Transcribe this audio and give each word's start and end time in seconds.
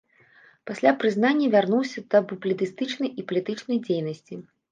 Пасля 0.69 0.93
прызнання 1.03 1.49
вярнуўся 1.57 2.03
да 2.15 2.23
публіцыстычнай 2.33 3.13
і 3.23 3.29
палітычнай 3.33 3.77
дзейнасці. 3.89 4.33